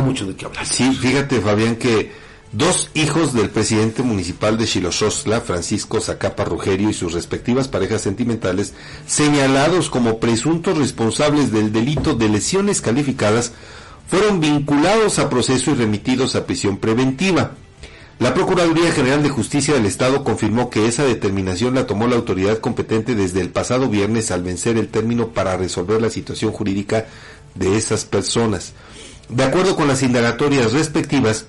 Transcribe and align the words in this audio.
mucho 0.00 0.26
de 0.26 0.34
qué 0.34 0.46
hablar. 0.46 0.66
Sí, 0.66 0.92
fíjate 0.94 1.40
Fabián 1.40 1.76
que 1.76 2.12
dos 2.52 2.90
hijos 2.94 3.32
del 3.32 3.50
presidente 3.50 4.02
municipal 4.02 4.56
de 4.56 4.66
Xiloxostla, 4.66 5.40
Francisco 5.40 6.00
Zacapa 6.00 6.44
Rugerio 6.44 6.90
y 6.90 6.94
sus 6.94 7.12
respectivas 7.12 7.68
parejas 7.68 8.02
sentimentales, 8.02 8.74
señalados 9.06 9.90
como 9.90 10.18
presuntos 10.18 10.78
responsables 10.78 11.52
del 11.52 11.72
delito 11.72 12.14
de 12.14 12.28
lesiones 12.28 12.80
calificadas, 12.80 13.52
fueron 14.08 14.40
vinculados 14.40 15.18
a 15.18 15.28
proceso 15.28 15.70
y 15.70 15.74
remitidos 15.74 16.36
a 16.36 16.46
prisión 16.46 16.78
preventiva. 16.78 17.52
La 18.18 18.32
Procuraduría 18.32 18.92
General 18.92 19.22
de 19.22 19.28
Justicia 19.28 19.74
del 19.74 19.84
Estado 19.84 20.24
confirmó 20.24 20.70
que 20.70 20.86
esa 20.86 21.04
determinación 21.04 21.74
la 21.74 21.86
tomó 21.86 22.06
la 22.06 22.16
autoridad 22.16 22.58
competente 22.58 23.14
desde 23.14 23.42
el 23.42 23.50
pasado 23.50 23.90
viernes 23.90 24.30
al 24.30 24.42
vencer 24.42 24.78
el 24.78 24.88
término 24.88 25.28
para 25.28 25.58
resolver 25.58 26.00
la 26.00 26.08
situación 26.08 26.50
jurídica 26.50 27.04
de 27.54 27.76
esas 27.76 28.06
personas. 28.06 28.72
De 29.28 29.44
acuerdo 29.44 29.74
con 29.74 29.88
las 29.88 30.02
indagatorias 30.02 30.72
respectivas, 30.72 31.46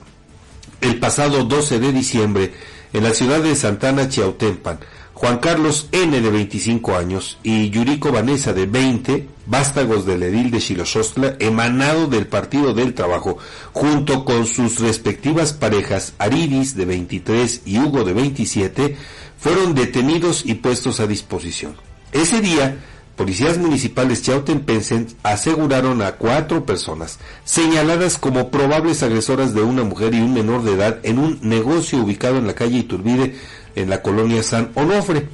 el 0.81 0.99
pasado 0.99 1.43
12 1.43 1.79
de 1.79 1.93
diciembre, 1.93 2.53
en 2.93 3.03
la 3.03 3.13
ciudad 3.13 3.41
de 3.41 3.55
Santana, 3.55 4.09
Chiautempan, 4.09 4.79
Juan 5.13 5.39
Carlos 5.39 5.87
N. 5.91 6.21
de 6.21 6.29
25 6.29 6.95
años 6.95 7.39
y 7.43 7.69
Yuriko 7.69 8.11
Vanessa 8.11 8.53
de 8.53 8.67
20, 8.67 9.27
vástagos 9.47 10.05
del 10.05 10.23
edil 10.23 10.51
de 10.51 10.59
Xiloxostla, 10.59 11.35
emanado 11.39 12.07
del 12.07 12.27
Partido 12.27 12.73
del 12.73 12.93
Trabajo, 12.93 13.37
junto 13.73 14.25
con 14.25 14.45
sus 14.45 14.79
respectivas 14.79 15.53
parejas 15.53 16.13
Aridis 16.19 16.75
de 16.75 16.85
23 16.85 17.61
y 17.65 17.79
Hugo 17.79 18.03
de 18.03 18.13
27, 18.13 18.97
fueron 19.39 19.73
detenidos 19.73 20.43
y 20.45 20.55
puestos 20.55 20.99
a 20.99 21.07
disposición. 21.07 21.75
Ese 22.11 22.41
día, 22.41 22.77
policías 23.17 23.57
municipales 23.57 24.21
chautempenses 24.21 25.15
aseguraron 25.23 26.01
a 26.03 26.13
cuatro 26.13 26.65
personas 26.65 27.17
señaladas 27.43 28.17
como 28.17 28.51
probables 28.51 29.01
agresoras 29.03 29.53
de 29.53 29.63
una 29.63 29.83
mujer 29.83 30.13
y 30.13 30.21
un 30.21 30.33
menor 30.33 30.63
de 30.63 30.73
edad 30.73 30.99
en 31.03 31.17
un 31.17 31.39
negocio 31.41 31.97
ubicado 31.97 32.37
en 32.37 32.47
la 32.47 32.53
calle 32.53 32.77
Iturbide, 32.77 33.35
en 33.75 33.89
la 33.89 34.01
colonia 34.01 34.43
San 34.43 34.69
Onofre. 34.75 35.27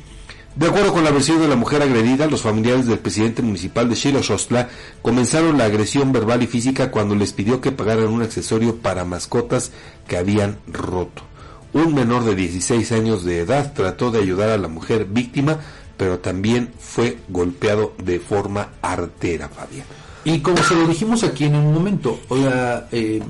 De 0.56 0.68
acuerdo 0.68 0.94
con 0.94 1.04
la 1.04 1.12
versión 1.12 1.42
de 1.42 1.48
la 1.48 1.56
mujer 1.56 1.82
agredida, 1.82 2.28
los 2.28 2.44
familiares 2.44 2.86
del 2.88 3.00
presidente 3.00 3.42
municipal 3.42 3.90
de 3.90 3.96
Xiloxostla 3.96 4.70
comenzaron 5.02 5.58
la 5.58 5.66
agresión 5.66 6.14
verbal 6.14 6.42
y 6.42 6.48
física 6.48 6.90
cuando 6.90 7.16
les 7.16 7.34
pidió 7.34 7.60
que 7.60 7.72
pagaran 7.72 8.08
un 8.08 8.22
accesorio 8.22 8.78
para 8.78 9.04
mascotas 9.04 9.72
que 10.08 10.16
habían 10.16 10.58
roto. 10.68 11.24
Un 11.74 11.96
menor 11.96 12.24
de 12.24 12.36
16 12.36 12.92
años 12.92 13.26
de 13.26 13.40
edad 13.40 13.74
trató 13.74 14.12
de 14.12 14.20
ayudar 14.20 14.52
a 14.52 14.60
la 14.60 14.68
mujer 14.68 15.06
víctima, 15.06 15.58
pero 15.98 16.20
también 16.20 16.72
fue 16.80 17.18
golpeado 17.30 17.94
de 18.04 18.20
forma 18.20 18.70
artera, 18.82 19.50
Fabián. 19.50 19.86
Y 20.26 20.40
como 20.40 20.58
se 20.64 20.76
lo 20.76 20.88
dijimos 20.88 21.24
aquí 21.24 21.46
en 21.46 21.56
un 21.56 21.74
momento, 21.74 22.20
oiga, 22.30 22.88
eh, 22.92 23.22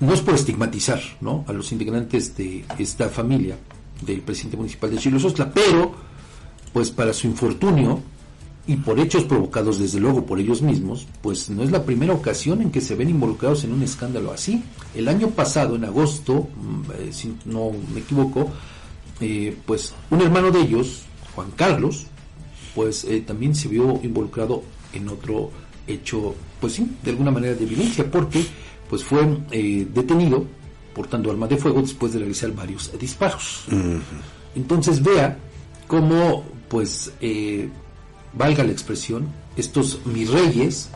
no 0.00 0.14
es 0.14 0.20
por 0.20 0.34
estigmatizar 0.34 1.00
¿no? 1.20 1.44
a 1.48 1.52
los 1.52 1.72
integrantes 1.72 2.36
de 2.36 2.64
esta 2.78 3.08
familia, 3.08 3.56
del 4.00 4.20
presidente 4.22 4.56
municipal 4.56 4.90
de 4.90 4.98
Chilo 4.98 5.18
Sostla, 5.18 5.50
pero 5.52 5.92
pues 6.72 6.90
para 6.90 7.12
su 7.12 7.26
infortunio 7.26 8.00
y 8.66 8.76
por 8.76 9.00
hechos 9.00 9.24
provocados 9.24 9.78
desde 9.78 9.98
luego 9.98 10.24
por 10.24 10.38
ellos 10.38 10.62
mismos, 10.62 11.06
pues 11.22 11.50
no 11.50 11.62
es 11.62 11.70
la 11.70 11.84
primera 11.84 12.12
ocasión 12.12 12.62
en 12.62 12.70
que 12.70 12.80
se 12.80 12.94
ven 12.94 13.10
involucrados 13.10 13.64
en 13.64 13.72
un 13.72 13.82
escándalo 13.82 14.32
así. 14.32 14.62
El 14.94 15.08
año 15.08 15.30
pasado, 15.30 15.76
en 15.76 15.84
agosto, 15.84 16.48
mm, 16.54 16.90
eh, 16.92 17.08
si 17.12 17.34
no 17.46 17.72
me 17.92 18.00
equivoco, 18.00 18.48
eh, 19.20 19.56
pues 19.66 19.92
un 20.10 20.20
hermano 20.20 20.50
de 20.50 20.60
ellos, 20.60 21.02
Juan 21.34 21.50
Carlos, 21.56 22.06
pues 22.74 23.04
eh, 23.04 23.22
también 23.26 23.54
se 23.54 23.68
vio 23.68 24.00
involucrado 24.02 24.62
en 24.92 25.08
otro 25.08 25.50
hecho, 25.86 26.34
pues 26.60 26.74
sí, 26.74 26.90
de 27.02 27.10
alguna 27.10 27.30
manera 27.30 27.54
de 27.54 27.64
violencia, 27.64 28.08
porque 28.10 28.44
pues 28.88 29.04
fue 29.04 29.24
detenido 29.94 30.44
portando 30.94 31.30
arma 31.30 31.46
de 31.46 31.56
fuego 31.56 31.80
después 31.80 32.12
de 32.12 32.18
realizar 32.18 32.52
varios 32.52 32.90
disparos. 32.98 33.64
Entonces 34.54 35.02
vea 35.02 35.38
cómo, 35.86 36.44
pues, 36.68 37.12
eh, 37.20 37.68
valga 38.32 38.64
la 38.64 38.72
expresión, 38.72 39.28
estos 39.56 40.00
mis 40.06 40.30
reyes, 40.30 40.88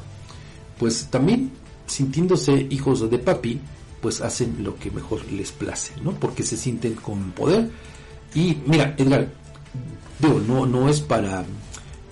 pues 0.79 1.09
también 1.11 1.51
sintiéndose 1.87 2.67
hijos 2.71 3.09
de 3.11 3.19
papi, 3.19 3.61
pues 4.01 4.21
hacen 4.21 4.63
lo 4.63 4.77
que 4.77 4.91
mejor 4.91 5.25
les 5.33 5.53
place, 5.53 5.93
¿no? 6.03 6.13
Porque 6.13 6.43
se 6.43 6.57
sienten 6.57 6.95
con 6.95 7.33
poder. 7.33 7.71
Y 8.35 8.59
mira, 8.67 8.95
Edgar, 8.99 9.29
digo, 10.19 10.41
no, 10.47 10.67
no 10.67 10.89
es 10.89 11.01
para, 11.01 11.45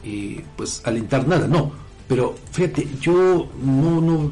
eh, 0.04 0.44
pues, 0.56 0.82
alentar 0.84 1.26
nada, 1.26 1.46
no. 1.46 1.72
Pero 2.08 2.34
fíjate, 2.50 2.88
yo 3.00 3.48
no, 3.62 4.00
no, 4.00 4.30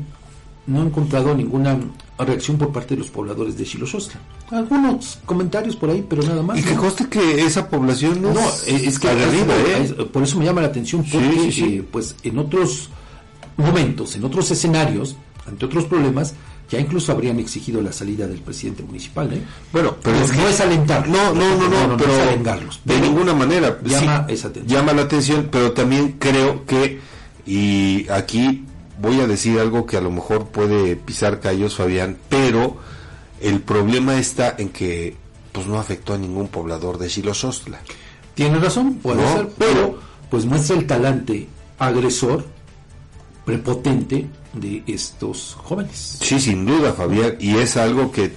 no 0.66 0.82
he 0.82 0.86
encontrado 0.86 1.34
ninguna 1.34 1.78
reacción 2.18 2.58
por 2.58 2.72
parte 2.72 2.94
de 2.94 2.98
los 2.98 3.08
pobladores 3.08 3.56
de 3.56 3.64
Xilosostla. 3.64 4.20
Algunos 4.50 5.18
comentarios 5.24 5.76
por 5.76 5.90
ahí, 5.90 6.04
pero 6.08 6.22
nada 6.22 6.42
más. 6.42 6.58
Y 6.58 6.62
que 6.62 6.74
conste 6.74 7.08
que 7.08 7.44
esa 7.44 7.68
población 7.68 8.20
no, 8.20 8.32
es, 8.66 8.98
que 8.98 9.08
¿eh? 9.08 10.06
por 10.12 10.22
eso 10.22 10.38
me 10.38 10.44
llama 10.44 10.60
la 10.60 10.68
atención, 10.68 11.04
porque 11.10 11.48
eh, 11.48 11.84
pues 11.90 12.16
en 12.22 12.38
otros 12.38 12.90
momentos, 13.56 14.16
en 14.16 14.24
otros 14.24 14.50
escenarios, 14.50 15.16
ante 15.46 15.64
otros 15.66 15.84
problemas, 15.84 16.34
ya 16.70 16.78
incluso 16.78 17.12
habrían 17.12 17.38
exigido 17.40 17.82
la 17.82 17.92
salida 17.92 18.26
del 18.26 18.38
presidente 18.38 18.82
municipal. 18.82 19.32
¿eh? 19.32 19.42
Bueno, 19.72 19.96
pero 20.02 20.18
no 20.18 20.48
es 20.48 20.60
alentar. 20.60 21.08
No, 21.08 21.34
no, 21.34 21.56
no, 21.56 21.86
no, 21.88 21.96
pero 21.96 22.12
de 22.84 23.00
ninguna 23.00 23.34
manera. 23.34 23.78
Llama 23.84 24.26
esa 24.28 24.48
atención. 24.48 24.66
Llama 24.66 24.92
la 24.92 25.02
atención, 25.02 25.48
pero 25.50 25.72
también 25.72 26.16
creo 26.18 26.64
que, 26.64 27.00
y 27.44 28.08
aquí 28.08 28.64
voy 29.00 29.20
a 29.20 29.26
decir 29.26 29.58
algo 29.58 29.84
que 29.84 29.96
a 29.96 30.00
lo 30.00 30.10
mejor 30.10 30.46
puede 30.48 30.94
pisar 30.94 31.40
callos, 31.40 31.74
Fabián, 31.74 32.18
pero 32.28 32.76
el 33.40 33.60
problema 33.60 34.18
está 34.18 34.54
en 34.56 34.68
que 34.68 35.16
pues 35.52 35.66
no 35.66 35.78
afectó 35.80 36.14
a 36.14 36.18
ningún 36.18 36.48
poblador 36.48 36.98
de 36.98 37.08
Xilosostla. 37.08 37.80
Tiene 38.34 38.58
razón, 38.58 38.94
puede 38.94 39.26
ser, 39.32 39.48
pero 39.58 39.98
pues 40.30 40.46
muestra 40.46 40.76
el 40.76 40.86
talante 40.86 41.48
agresor, 41.78 42.44
prepotente 43.50 44.26
de 44.52 44.82
estos 44.86 45.56
jóvenes. 45.58 46.18
Sí, 46.20 46.38
sin 46.38 46.64
duda, 46.64 46.92
Fabián, 46.92 47.34
y 47.40 47.56
es 47.56 47.76
algo 47.76 48.12
que 48.12 48.32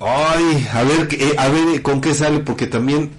ay, 0.00 0.66
a 0.72 0.82
ver 0.82 1.08
eh, 1.12 1.34
a 1.36 1.48
ver 1.48 1.82
con 1.82 2.00
qué 2.00 2.14
sale 2.14 2.40
porque 2.40 2.66
también 2.66 3.10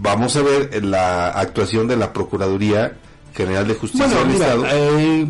vamos 0.00 0.36
a 0.36 0.42
ver 0.42 0.84
la 0.84 1.28
actuación 1.30 1.88
de 1.88 1.96
la 1.96 2.12
Procuraduría 2.12 2.92
General 3.34 3.66
de 3.66 3.74
Justicia 3.74 4.08
del 4.08 4.30
Estado. 4.30 4.64
Eh, 4.70 5.26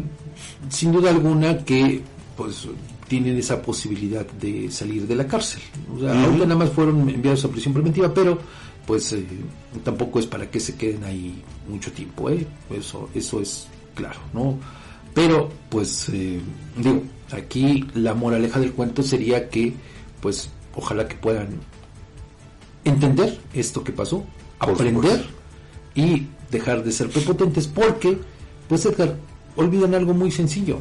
sin 0.69 0.91
duda 0.91 1.11
alguna 1.11 1.59
que 1.65 2.03
pues 2.37 2.67
tienen 3.07 3.37
esa 3.37 3.63
posibilidad 3.63 4.27
de 4.27 4.71
salir 4.71 5.07
de 5.07 5.15
la 5.15 5.27
cárcel. 5.29 5.63
O 5.95 6.01
sea, 6.01 6.15
nada 6.15 6.57
más 6.57 6.71
fueron 6.71 7.09
enviados 7.09 7.45
a 7.45 7.49
prisión 7.49 7.75
preventiva, 7.75 8.13
pero 8.13 8.39
pues 8.87 9.13
eh, 9.13 9.25
tampoco 9.85 10.19
es 10.19 10.27
para 10.27 10.51
que 10.51 10.59
se 10.59 10.75
queden 10.75 11.05
ahí 11.05 11.41
mucho 11.69 11.93
tiempo, 11.93 12.29
¿eh? 12.31 12.45
Eso, 12.71 13.09
eso 13.15 13.41
es 13.41 13.69
claro, 13.95 14.19
¿no? 14.33 14.59
Pero, 15.15 15.51
pues, 15.69 16.09
eh, 16.09 16.41
digo, 16.77 17.03
aquí 17.31 17.87
la 17.95 18.15
moraleja 18.15 18.61
del 18.61 18.73
cuento 18.73 19.03
sería 19.03 19.49
que, 19.49 19.75
pues, 20.21 20.49
ojalá 20.75 21.07
que 21.07 21.17
puedan 21.17 21.49
entender 22.85 23.39
esto 23.53 23.85
que 23.85 23.93
pasó, 23.93 24.25
aprender 24.59 25.25
y 25.95 26.27
dejar 26.51 26.83
de 26.83 26.93
ser 26.93 27.11
prepotentes, 27.11 27.67
porque, 27.67 28.19
pues, 28.69 28.87
Edgar, 28.87 29.17
olvidan 29.57 29.95
algo 29.95 30.15
muy 30.15 30.31
sencillo. 30.31 30.81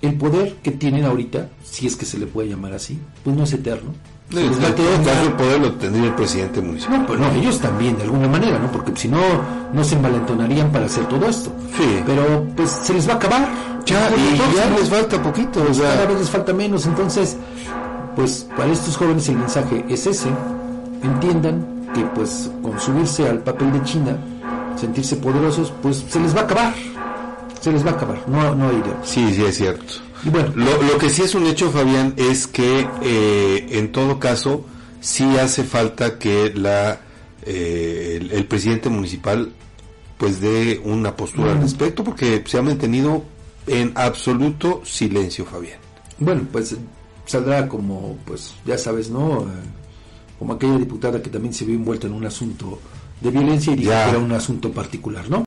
El 0.00 0.16
poder 0.16 0.56
que 0.56 0.72
tienen 0.72 1.04
ahorita, 1.04 1.48
si 1.62 1.86
es 1.86 1.94
que 1.94 2.04
se 2.04 2.18
le 2.18 2.26
puede 2.26 2.48
llamar 2.48 2.72
así, 2.72 2.98
pues 3.22 3.36
no 3.36 3.44
es 3.44 3.52
eterno. 3.52 3.94
No, 4.32 4.40
el 4.40 5.32
poder 5.32 5.60
lo 5.60 5.72
tendría 5.72 6.06
el 6.06 6.14
presidente 6.14 6.60
municipal. 6.60 7.00
No, 7.00 7.06
pues 7.06 7.20
no, 7.20 7.30
ellos 7.32 7.60
también, 7.60 7.96
de 7.96 8.04
alguna 8.04 8.28
manera, 8.28 8.58
¿no? 8.58 8.70
Porque 8.72 8.92
si 8.96 9.08
no, 9.08 9.20
no 9.72 9.84
se 9.84 9.94
envalentonarían 9.94 10.70
para 10.70 10.86
hacer 10.86 11.06
todo 11.06 11.26
esto. 11.26 11.52
Sí. 11.76 12.02
Pero, 12.06 12.46
pues, 12.56 12.70
se 12.70 12.94
les 12.94 13.08
va 13.08 13.14
a 13.14 13.16
acabar. 13.16 13.48
Ya, 13.84 14.10
y 14.16 14.56
ya 14.56 14.70
les 14.78 14.88
falta 14.88 15.22
poquito. 15.22 15.64
O 15.68 15.74
sea... 15.74 15.94
Cada 15.94 16.06
vez 16.06 16.18
les 16.20 16.30
falta 16.30 16.52
menos. 16.52 16.86
Entonces, 16.86 17.36
pues, 18.16 18.46
para 18.56 18.72
estos 18.72 18.96
jóvenes 18.96 19.28
el 19.28 19.36
mensaje 19.36 19.84
es 19.88 20.06
ese. 20.06 20.28
Entiendan 21.02 21.90
que, 21.94 22.02
pues, 22.14 22.50
con 22.62 22.80
subirse 22.80 23.28
al 23.28 23.40
papel 23.40 23.72
de 23.72 23.82
China, 23.82 24.16
sentirse 24.76 25.16
poderosos, 25.16 25.72
pues, 25.82 26.04
se 26.08 26.20
les 26.20 26.34
va 26.34 26.40
a 26.40 26.44
acabar 26.44 26.72
se 27.62 27.70
les 27.70 27.86
va 27.86 27.90
a 27.90 27.94
acabar, 27.94 28.18
no, 28.26 28.54
no 28.56 28.68
hay 28.70 28.82
Sí, 29.04 29.32
sí, 29.34 29.44
es 29.44 29.56
cierto. 29.56 29.94
Bueno, 30.24 30.52
lo, 30.54 30.98
que 30.98 31.10
sí 31.10 31.22
es 31.22 31.34
un 31.34 31.46
hecho, 31.46 31.70
Fabián, 31.70 32.14
es 32.16 32.46
que 32.46 32.86
eh, 33.02 33.66
en 33.70 33.90
todo 33.90 34.20
caso 34.20 34.64
sí 35.00 35.24
hace 35.36 35.64
falta 35.64 36.18
que 36.18 36.52
la 36.54 37.00
eh, 37.44 38.28
el, 38.30 38.46
presidente 38.46 38.88
municipal 38.88 39.52
pues 40.16 40.40
dé 40.40 40.80
una 40.84 41.16
postura 41.16 41.52
al 41.52 41.60
respecto 41.60 42.04
porque 42.04 42.44
se 42.46 42.58
ha 42.58 42.62
mantenido 42.62 43.24
en 43.66 43.90
absoluto 43.96 44.82
silencio, 44.84 45.44
Fabián. 45.44 45.78
Bueno, 46.18 46.46
pues 46.52 46.76
saldrá 47.26 47.66
como, 47.68 48.16
pues 48.24 48.54
ya 48.64 48.78
sabes, 48.78 49.10
¿no? 49.10 49.40
Eh, 49.40 49.46
como 50.38 50.52
aquella 50.52 50.78
diputada 50.78 51.20
que 51.20 51.30
también 51.30 51.52
se 51.52 51.64
vio 51.64 51.74
envuelta 51.74 52.06
en 52.06 52.12
un 52.12 52.24
asunto 52.24 52.78
de 53.20 53.30
violencia 53.30 53.72
y 53.72 53.76
dijo 53.76 53.90
que 53.90 54.10
era 54.10 54.18
un 54.18 54.32
asunto 54.32 54.70
particular, 54.70 55.28
¿no? 55.28 55.38